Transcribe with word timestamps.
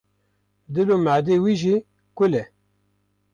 dil 0.73 0.87
û 0.95 0.97
madê 1.05 1.35
wî 1.43 1.55
jî 1.61 1.75
kul 2.17 2.31
e. 2.41 2.43